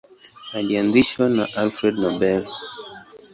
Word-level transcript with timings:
Ilianzishwa 0.59 1.23
na 1.35 1.43
Alfred 1.61 1.95
Nobel. 2.03 2.41